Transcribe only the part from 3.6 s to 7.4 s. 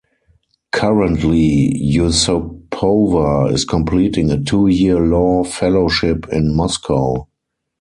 completing a two-year law fellowship in Moscow.